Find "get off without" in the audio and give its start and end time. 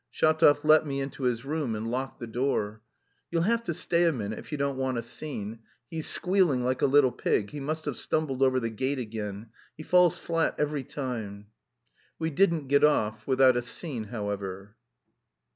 12.67-13.55